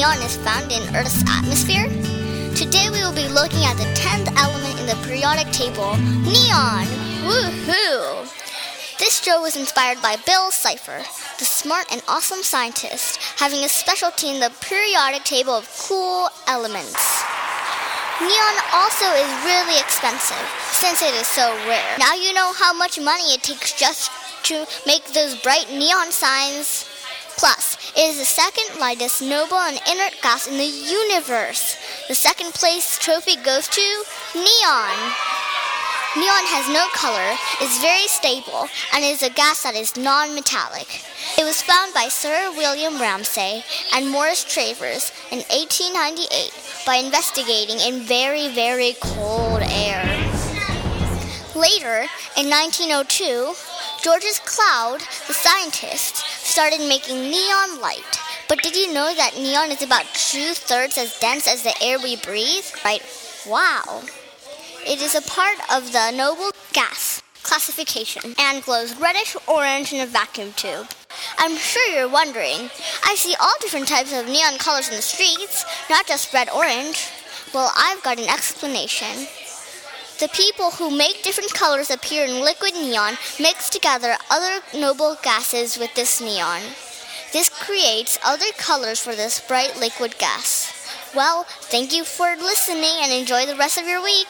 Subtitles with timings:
[0.00, 1.84] neon is found in Earth's atmosphere?
[2.56, 5.92] Today we will be looking at the 10th element in the periodic table,
[6.24, 6.88] neon.
[7.28, 8.24] Woohoo!
[8.98, 11.04] This show was inspired by Bill Cipher,
[11.38, 16.96] the smart and awesome scientist, having a specialty in the periodic table of cool elements.
[18.22, 21.98] Neon also is really expensive since it is so rare.
[21.98, 24.10] Now you know how much money it takes just
[24.44, 26.89] to make those bright neon signs.
[27.36, 31.76] Plus, it is the second lightest noble and inert gas in the universe.
[32.08, 34.98] The second place trophy goes to neon.
[36.16, 41.04] Neon has no color, is very stable, and is a gas that is non metallic.
[41.38, 43.62] It was found by Sir William Ramsay
[43.94, 46.50] and Morris Travers in 1898
[46.84, 50.02] by investigating in very, very cold air.
[51.54, 53.54] Later, in 1902,
[54.02, 58.18] Georges Claude, the scientist, started making neon light.
[58.48, 61.96] But did you know that neon is about two thirds as dense as the air
[62.00, 62.66] we breathe?
[62.84, 63.02] Right?
[63.46, 64.02] Wow.
[64.84, 70.06] It is a part of the noble gas classification and glows reddish orange in a
[70.06, 70.88] vacuum tube.
[71.38, 72.68] I'm sure you're wondering.
[73.04, 77.08] I see all different types of neon colors in the streets, not just red orange.
[77.54, 79.28] Well, I've got an explanation.
[80.20, 85.78] The people who make different colors appear in liquid neon mix together other noble gases
[85.78, 86.60] with this neon.
[87.32, 90.74] This creates other colors for this bright liquid gas.
[91.14, 94.26] Well, thank you for listening and enjoy the rest of your week.